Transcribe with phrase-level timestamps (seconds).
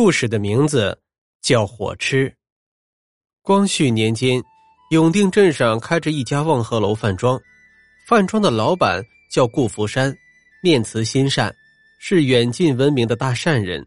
[0.00, 0.96] 故事的名字
[1.42, 2.32] 叫火吃。
[3.42, 4.40] 光绪年间，
[4.92, 7.36] 永定镇上开着一家望和楼饭庄，
[8.06, 10.16] 饭庄的老板叫顾福山，
[10.62, 11.52] 面慈心善，
[11.98, 13.84] 是远近闻名的大善人。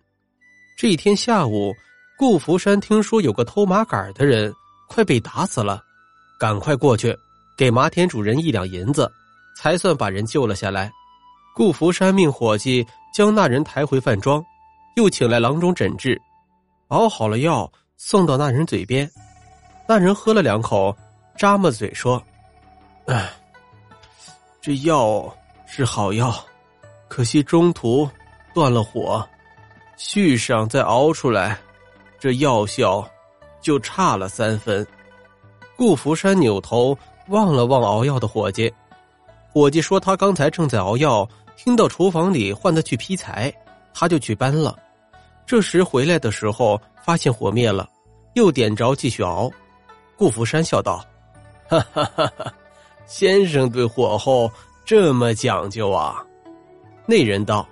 [0.78, 1.74] 这一天下午，
[2.20, 4.54] 顾福山听说有个偷麻杆的人
[4.90, 5.82] 快被打死了，
[6.38, 7.18] 赶快过去
[7.58, 9.10] 给麻田主人一两银子，
[9.56, 10.92] 才算把人救了下来。
[11.56, 12.86] 顾福山命伙计
[13.16, 14.44] 将那人抬回饭庄。
[14.96, 16.20] 又请来郎中诊治，
[16.90, 19.10] 熬好了药送到那人嘴边，
[19.88, 20.96] 那人喝了两口，
[21.38, 22.22] 咂么嘴说
[23.08, 23.30] ：“哎，
[24.62, 25.34] 这药
[25.66, 26.34] 是好药，
[27.08, 28.10] 可惜中途
[28.54, 29.26] 断了火，
[29.98, 31.58] 续上再熬出来，
[32.20, 33.08] 这药效
[33.62, 34.86] 就差了三分。”
[35.78, 36.96] 顾福山扭头
[37.30, 38.72] 望了望熬药的伙计，
[39.52, 43.52] 伙计说他刚才正在熬药，听到厨房里唤他去劈柴。
[43.94, 44.78] 他就去搬了，
[45.46, 47.90] 这时回来的时候发现火灭了，
[48.36, 49.52] 又点着继续熬。
[50.18, 51.04] 顾福山笑道
[51.68, 52.54] ：“哈哈哈哈
[53.06, 54.52] 先生对火候
[54.86, 56.24] 这么讲究啊？”
[57.08, 57.68] 那人道：“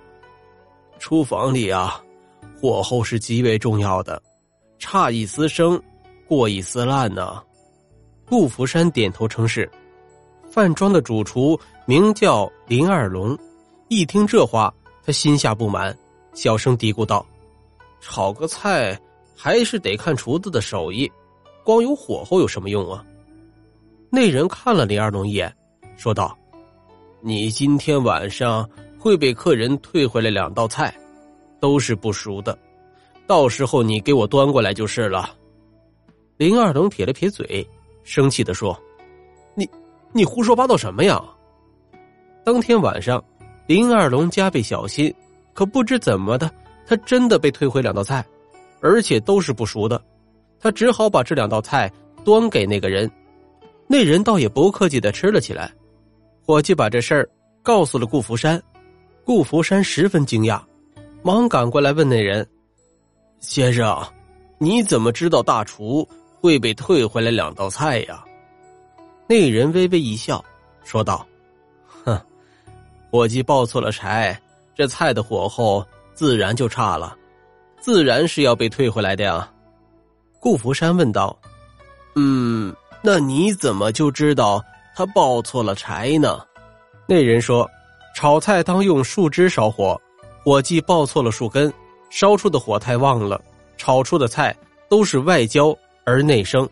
[0.98, 2.02] 厨房里啊，
[2.60, 4.20] 火候是极为重要的，
[4.78, 5.80] 差一丝生，
[6.26, 7.42] 过一丝烂呢。”
[8.26, 9.70] 顾福山点头称是。
[10.50, 13.38] 饭庄的主厨名叫林二龙，
[13.86, 15.96] 一听这话，他心下不满。
[16.32, 17.24] 小声嘀咕道
[18.00, 18.98] ：“炒个菜
[19.36, 21.10] 还是得看厨子的手艺，
[21.64, 23.04] 光有火候有什么用啊？”
[24.10, 25.54] 那人看了林二龙一眼，
[25.96, 26.36] 说道
[27.20, 30.94] ：“你今天晚上会被客人退回来两道菜，
[31.60, 32.58] 都是不熟的，
[33.26, 35.30] 到时候你给我端过来就是了。”
[36.38, 37.68] 林二龙撇了撇嘴，
[38.02, 38.76] 生气的说
[39.54, 39.68] ：“你
[40.12, 41.22] 你胡说八道什么呀？”
[42.42, 43.22] 当天晚上，
[43.66, 45.14] 林二龙加倍小心。
[45.60, 46.50] 可不知怎么的，
[46.86, 48.24] 他真的被退回两道菜，
[48.80, 50.02] 而且都是不熟的。
[50.58, 51.92] 他只好把这两道菜
[52.24, 53.10] 端给那个人，
[53.86, 55.70] 那人倒也不客气的吃了起来。
[56.46, 57.28] 伙计把这事儿
[57.62, 58.58] 告诉了顾福山，
[59.22, 60.58] 顾福山十分惊讶，
[61.22, 62.48] 忙赶过来问那人
[63.38, 64.02] ：“先生，
[64.56, 66.08] 你怎么知道大厨
[66.40, 68.24] 会被退回来两道菜呀？”
[69.28, 70.42] 那人微微一笑，
[70.84, 71.26] 说道
[71.84, 72.18] ：“哼，
[73.10, 74.34] 伙计报错了柴。”
[74.80, 77.14] 这菜的火候自然就差了，
[77.82, 79.46] 自然是要被退回来的呀。
[80.38, 81.38] 顾福山问道
[82.16, 84.64] ：“嗯，那你怎么就知道
[84.96, 86.40] 他抱错了柴呢？”
[87.06, 87.70] 那人说
[88.16, 90.00] ：“炒菜当用树枝烧火，
[90.42, 91.70] 火计抱错了树根，
[92.08, 93.38] 烧出的火太旺了，
[93.76, 94.56] 炒出的菜
[94.88, 96.66] 都是外焦而内生，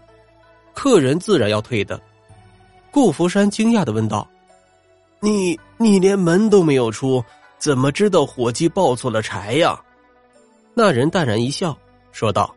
[0.72, 2.00] 客人自然要退的。”
[2.90, 4.26] 顾福山惊讶的问道
[5.20, 7.22] ：“你你连门都没有出？”
[7.58, 9.78] 怎么知道伙计抱错了柴呀？
[10.74, 11.76] 那人淡然一笑，
[12.12, 12.54] 说道：“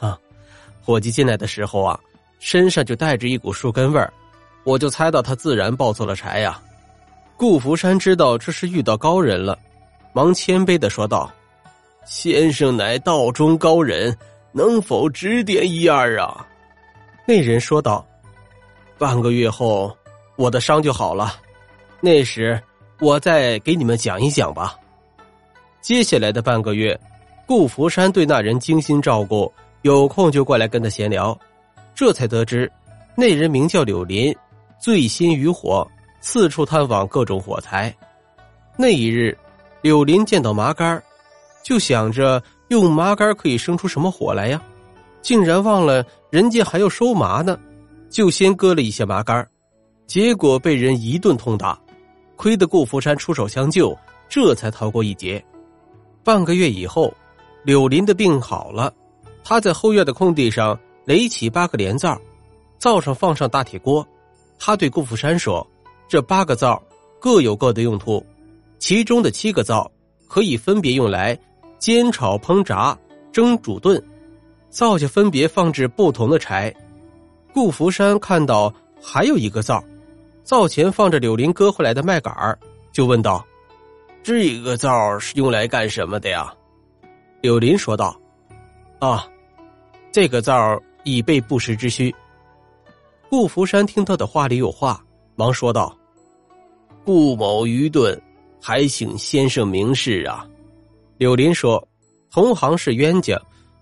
[0.00, 0.18] 哈，
[0.82, 1.98] 伙计进来的时候啊，
[2.40, 4.12] 身上就带着一股树根味儿，
[4.64, 6.60] 我就猜到他自然抱错了柴呀。”
[7.38, 9.56] 顾福山知道这是遇到高人了，
[10.12, 11.30] 忙谦卑的说道
[12.04, 14.16] ：“先生乃道中高人，
[14.52, 16.44] 能否指点一二啊？”
[17.28, 18.04] 那人说道
[18.98, 19.96] ：“半个月后，
[20.36, 21.34] 我的伤就好了，
[22.00, 22.60] 那时。”
[22.98, 24.74] 我再给你们讲一讲吧。
[25.80, 26.98] 接下来的半个月，
[27.46, 29.52] 顾福山对那人精心照顾，
[29.82, 31.38] 有空就过来跟他闲聊。
[31.94, 32.70] 这才得知，
[33.14, 34.34] 那人名叫柳林，
[34.78, 35.86] 醉心于火，
[36.20, 37.94] 四处探访各种火材。
[38.76, 39.36] 那一日，
[39.80, 41.02] 柳林见到麻杆
[41.62, 44.60] 就想着用麻杆可以生出什么火来呀，
[45.22, 47.58] 竟然忘了人家还要收麻呢，
[48.10, 49.46] 就先割了一些麻杆
[50.06, 51.78] 结果被人一顿痛打。
[52.36, 53.96] 亏得顾福山出手相救，
[54.28, 55.42] 这才逃过一劫。
[56.22, 57.12] 半个月以后，
[57.64, 58.92] 柳林的病好了，
[59.42, 62.20] 他在后院的空地上垒起八个连灶，
[62.78, 64.06] 灶上放上大铁锅。
[64.58, 65.66] 他对顾福山说
[66.08, 66.82] ：“这八个灶
[67.20, 68.24] 各有各的用途，
[68.78, 69.90] 其中的七个灶
[70.28, 71.38] 可以分别用来
[71.78, 72.96] 煎炒烹炸、
[73.32, 74.02] 蒸煮炖，
[74.68, 76.74] 灶下分别放置不同的柴。”
[77.54, 79.82] 顾福山看到还有一个灶。
[80.46, 82.56] 灶前放着柳林割回来的麦秆，
[82.92, 83.44] 就问道
[84.22, 86.54] ：“这个灶是用来干什么的呀？”
[87.42, 88.16] 柳林说道
[89.00, 89.26] ：“啊，
[90.12, 92.14] 这个灶以备不时之需。”
[93.28, 95.04] 顾福山听他的话里有话，
[95.34, 95.92] 忙说道
[97.04, 98.16] ：“顾某愚钝，
[98.62, 100.46] 还请先生明示啊。”
[101.18, 101.84] 柳林说
[102.30, 103.36] ：“同行是冤家，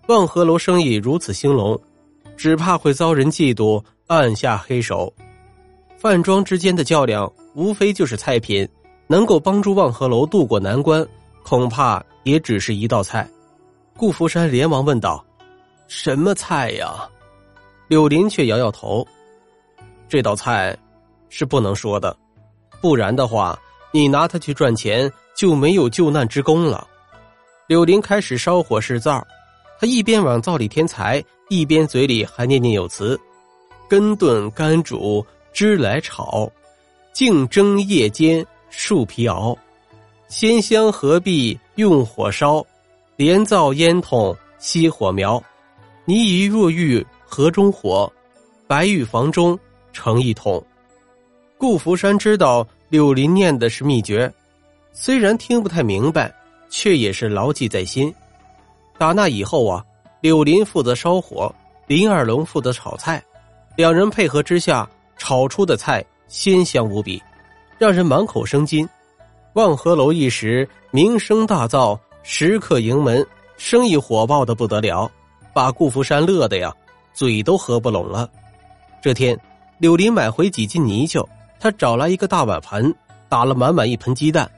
[0.07, 1.79] 望和楼生意如此兴隆，
[2.35, 5.13] 只怕会遭人嫉妒，暗下黑手。”
[6.05, 8.69] 饭庄之间的较量，无非就是菜品，
[9.07, 11.03] 能够帮助望和楼渡过难关，
[11.41, 13.27] 恐怕也只是一道菜。
[13.97, 15.25] 顾福山连忙问道
[15.89, 17.09] ：“什么菜呀？”
[17.89, 19.03] 柳林却摇摇头
[20.07, 20.77] ：“这道菜
[21.29, 22.15] 是不能说的，
[22.79, 23.59] 不然的话，
[23.91, 26.87] 你拿它去赚钱就没有救难之功了。”
[27.65, 29.25] 柳林开始烧火试灶，
[29.79, 33.19] 他一边往灶里添柴，一边嘴里还念念有词
[33.89, 35.25] ：“根炖干煮
[35.55, 36.51] 汁来炒，
[37.13, 39.57] 净蒸夜间树皮熬，
[40.27, 42.61] 鲜香何必用火烧。”
[43.15, 45.41] 连灶烟筒熄火苗，
[46.03, 48.11] 泥鱼若遇河中火，
[48.67, 49.57] 白玉房中
[49.93, 50.61] 盛一桶。
[51.57, 54.29] 顾福山知道柳林念的是秘诀，
[54.91, 56.29] 虽然听不太明白，
[56.69, 58.13] 却也是牢记在心。
[58.97, 59.81] 打那以后啊，
[60.19, 61.49] 柳林负责烧火，
[61.87, 63.23] 林二龙负责炒菜，
[63.77, 67.21] 两人配合之下，炒出的菜鲜香无比，
[67.77, 68.87] 让人满口生津。
[69.53, 71.97] 望河楼一时名声大噪。
[72.27, 73.23] 食客盈门，
[73.55, 75.07] 生意火爆的不得了，
[75.53, 76.73] 把顾福山乐的呀，
[77.13, 78.27] 嘴都合不拢了。
[78.99, 79.39] 这天，
[79.77, 81.23] 柳林买回几斤泥鳅，
[81.59, 82.91] 他找来一个大碗盆，
[83.29, 84.49] 打了满满一盆鸡蛋，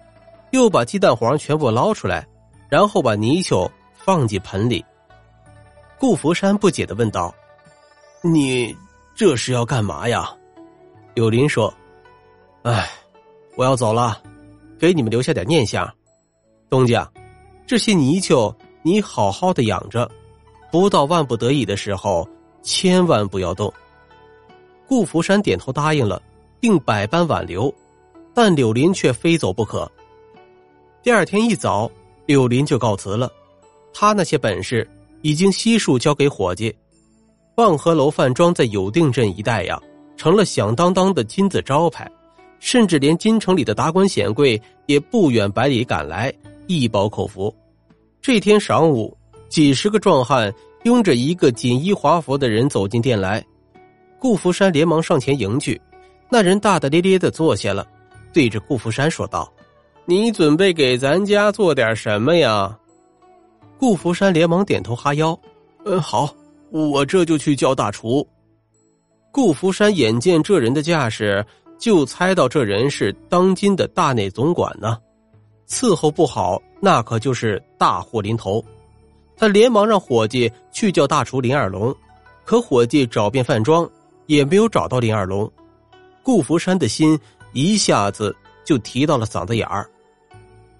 [0.51, 2.25] 又把鸡蛋黄全部捞出来，
[2.69, 4.85] 然后把泥鳅放进盆里。
[5.99, 7.35] 顾福山不解的问道
[8.23, 8.73] ：“你
[9.13, 10.33] 这是要干嘛呀？”
[11.17, 11.73] 柳林说
[12.61, 12.87] ：“哎，
[13.55, 14.21] 我要走了，
[14.77, 15.91] 给你们留下点念想，
[16.69, 17.09] 东家。”
[17.65, 20.07] 这些泥鳅，你好好的养着，
[20.71, 22.29] 不到万不得已的时候，
[22.61, 23.73] 千万不要动。
[24.87, 26.21] 顾福山点头答应了，
[26.59, 27.73] 并百般挽留，
[28.35, 29.91] 但柳林却非走不可。
[31.01, 31.89] 第二天一早，
[32.27, 33.27] 柳林就告辞了，
[33.91, 34.87] 他那些本事
[35.23, 36.71] 已经悉数交给伙计。
[37.55, 39.81] 望河楼饭庄在有定镇一带呀，
[40.17, 42.09] 成了响当当的金字招牌，
[42.59, 46.33] 甚至连京城里的达官显贵也不远百里赶来。
[46.65, 47.55] 一饱口福。
[48.21, 49.15] 这天晌午，
[49.47, 50.53] 几十个壮汉
[50.83, 53.41] 拥着一个锦衣华服的人走进店来。
[54.19, 55.79] 顾福山连忙上前迎去，
[56.29, 57.87] 那人大大咧咧的坐下了，
[58.33, 59.49] 对着顾福山说道
[60.05, 62.77] ：“你准备给咱家做点什么呀？”
[63.79, 65.39] 顾福山连忙点头哈腰
[65.85, 66.35] ：“嗯，好，
[66.71, 68.27] 我这就去叫大厨。”
[69.37, 71.45] 顾福山眼见这人的架势，
[71.77, 74.97] 就猜到这人是当今的大内总管呢。
[75.67, 78.65] 伺候不好，那可就是大祸临头。
[79.35, 81.95] 他连忙让伙计去叫大厨林二龙，
[82.45, 83.87] 可伙计找遍饭庄，
[84.25, 85.47] 也没有找到林二龙。
[86.23, 87.15] 顾福山的心
[87.53, 88.35] 一下子
[88.65, 89.87] 就提到了嗓子眼儿。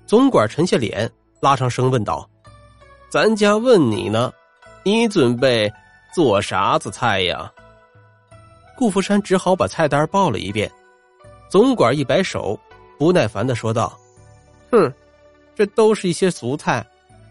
[0.08, 1.08] 总管沉下脸，
[1.42, 2.28] 拉长声问道
[3.08, 4.34] ：“咱家问你呢，
[4.84, 5.72] 你准备
[6.12, 7.52] 做啥子菜呀？”
[8.78, 10.72] 顾福山只好把菜单报了一遍。
[11.50, 12.58] 总管一摆手，
[13.00, 13.98] 不耐烦的说道。
[14.72, 14.94] 哼，
[15.56, 16.86] 这都是一些俗菜，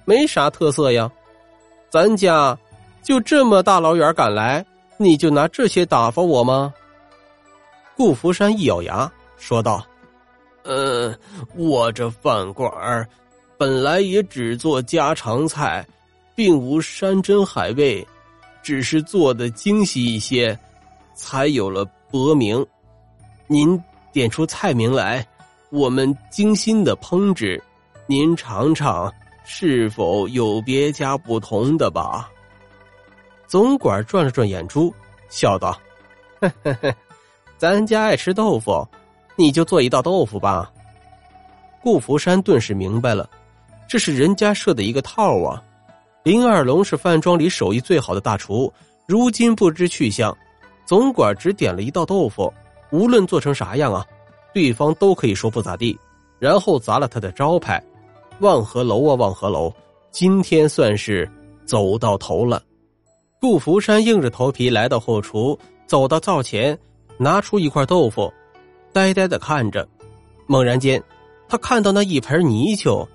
[0.05, 1.11] 没啥特色呀。
[1.89, 2.59] 咱家
[3.03, 4.65] 就这么大老远赶来，
[4.97, 6.75] 你就拿这些打发我吗？
[7.97, 9.87] 顾福山一咬牙说道
[10.65, 11.15] ：“呃，
[11.55, 13.09] 我这饭馆儿
[13.57, 15.87] 本来也只做家常菜，
[16.35, 18.07] 并无山珍海味，
[18.63, 20.59] 只是做的精细一些，
[21.17, 22.65] 才有了薄名。
[23.49, 23.83] 您
[24.13, 25.27] 点出菜名来。”
[25.71, 27.61] 我们精心的烹制，
[28.07, 29.13] 您尝尝
[29.45, 32.31] 是否有别家不同的吧？
[33.49, 34.95] 总管转了转眼珠，
[35.29, 35.77] 笑道
[36.41, 36.95] ：“呵呵呵，
[37.59, 38.87] 咱家爱吃豆腐，
[39.35, 40.71] 你就做一道豆腐吧。”
[41.83, 43.29] 顾福山顿时明白了，
[43.89, 45.61] 这是人家设的一个套啊。
[46.23, 48.73] 林二龙是饭庄里手艺最好的大厨，
[49.05, 50.35] 如今不知去向。
[50.87, 52.53] 总管只点了一道豆腐，
[52.91, 54.07] 无论做成啥样啊。
[54.55, 55.99] 对方都可以说不咋地，
[56.39, 57.83] 然后砸了他的招牌，
[58.41, 59.71] 望河楼啊望河楼，
[60.11, 61.31] 今天算是
[61.67, 62.63] 走到头了。
[63.39, 66.79] 顾福山硬着头皮来到后厨，走到灶前，
[67.19, 68.33] 拿出一块豆腐，
[68.95, 69.87] 呆呆的看着。
[70.47, 71.03] 猛然间，
[71.49, 73.07] 他看到那一盆泥鳅，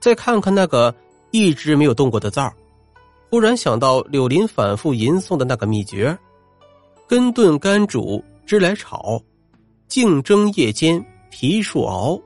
[0.00, 0.92] 再看看那个
[1.30, 2.52] 一直没有动过的灶，
[3.30, 6.18] 忽然想到柳林反复吟诵的那个秘诀：
[7.10, 9.20] 根炖干煮汁来炒。
[9.88, 12.16] 净蒸夜煎皮树熬，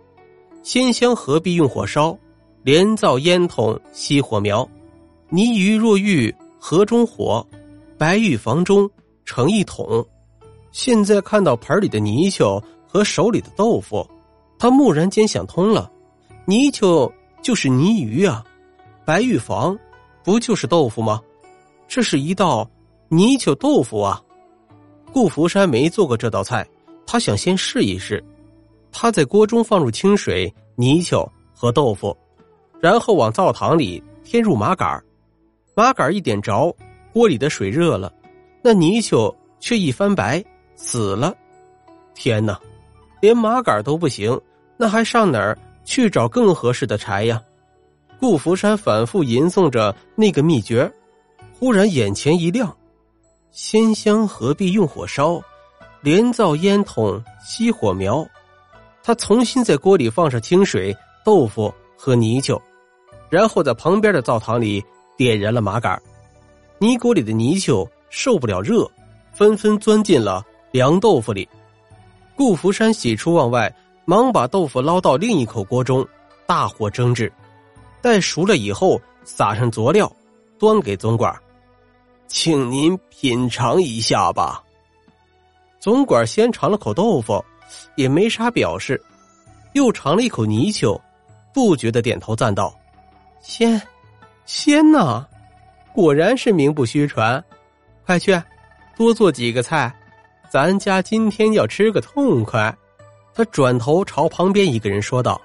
[0.62, 2.14] 鲜香何必用火烧？
[2.62, 4.68] 连灶烟筒熄火苗。
[5.30, 7.42] 泥鱼若遇河中火，
[7.96, 8.86] 白玉房中
[9.24, 10.06] 盛一桶。
[10.70, 14.06] 现在看到盆里的泥鳅和手里的豆腐，
[14.58, 15.90] 他蓦然间想通了：
[16.44, 17.10] 泥鳅
[17.40, 18.44] 就是泥鱼啊，
[19.06, 19.74] 白玉房
[20.22, 21.22] 不就是豆腐吗？
[21.88, 22.70] 这是一道
[23.08, 24.20] 泥鳅豆腐啊！
[25.14, 26.66] 顾福山没做过这道菜。
[27.06, 28.22] 他想先试一试，
[28.90, 32.16] 他在锅中放入清水、泥鳅和豆腐，
[32.80, 35.00] 然后往灶堂里添入麻杆
[35.76, 36.74] 麻杆一点着，
[37.12, 38.12] 锅里的水热了，
[38.60, 40.44] 那泥鳅却一翻白
[40.74, 41.32] 死了。
[42.14, 42.58] 天哪，
[43.20, 44.40] 连麻杆都不行，
[44.76, 47.40] 那还上哪儿去找更合适的柴呀？
[48.18, 50.90] 顾福山反复吟诵着那个秘诀，
[51.56, 52.74] 忽然眼前一亮：
[53.54, 55.40] 鲜香何必用火烧，
[56.00, 58.26] 连灶烟筒熄火苗。
[59.00, 60.92] 他重新在锅里放上清水、
[61.24, 62.60] 豆腐和泥鳅，
[63.30, 64.84] 然后在旁边的灶堂里。
[65.16, 66.02] 点燃了麻杆，
[66.80, 68.90] 泥锅里的泥鳅受不了热，
[69.32, 71.48] 纷纷钻进了凉豆腐里。
[72.34, 73.72] 顾福山喜出望外，
[74.04, 76.04] 忙把豆腐捞到另一口锅中，
[76.46, 77.32] 大火蒸制。
[78.02, 80.10] 待熟了以后，撒上佐料，
[80.58, 81.32] 端给总管，
[82.26, 84.62] 请您品尝一下吧。
[85.78, 87.44] 总管先尝了口豆腐，
[87.94, 89.02] 也没啥表示，
[89.74, 91.00] 又尝了一口泥鳅，
[91.52, 92.74] 不觉得点头赞道
[93.40, 93.80] ：“鲜。”
[94.46, 95.26] 鲜呐，
[95.94, 97.42] 果然是名不虚传。
[98.04, 98.38] 快去，
[98.94, 99.90] 多做几个菜，
[100.50, 102.74] 咱家今天要吃个痛快。
[103.34, 105.40] 他转头朝旁边一个人说道：“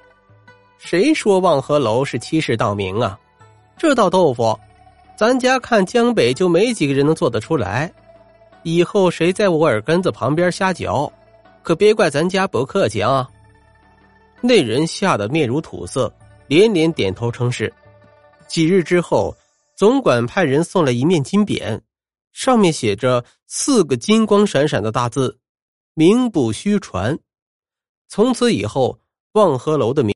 [0.77, 3.17] 谁说望河楼是欺世盗名啊？
[3.77, 4.59] 这道豆腐，
[5.19, 7.91] 咱家看江北就没几个人能做得出来。
[8.63, 11.11] 以后谁在我耳根子旁边瞎嚼，
[11.61, 13.29] 可别怪咱家不客气啊。”
[14.39, 16.09] 那人吓得面如土色，
[16.47, 17.73] 连连点头称是。
[18.47, 19.35] 几日之后，
[19.75, 21.77] 总管派人送来一面金匾，
[22.31, 25.37] 上面写着四个金光闪闪的大字
[25.95, 27.19] ：“名不虚传。”
[28.07, 28.97] 从此以后，
[29.33, 30.07] 望河楼的名。